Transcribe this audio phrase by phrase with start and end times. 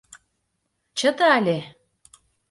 [0.97, 1.57] —Чыте але.